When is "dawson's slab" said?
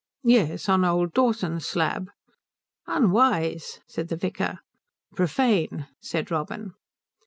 1.13-2.09